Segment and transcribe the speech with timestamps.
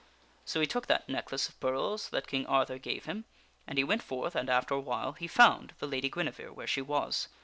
[0.45, 3.25] So he took that necklace of pearls that King Arthur gave him,
[3.67, 7.27] and he went forth and, after awhile, he found the Lady Guinevere where she was.